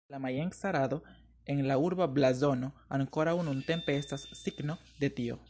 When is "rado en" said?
0.71-1.67